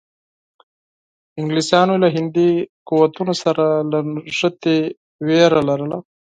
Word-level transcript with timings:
انګلیسانو 1.39 1.93
له 2.03 2.07
هندي 2.15 2.51
قوتونو 2.89 3.33
سره 3.43 3.65
له 3.91 3.99
نښتې 4.13 4.77
وېره 5.25 5.61
لرله. 5.69 5.97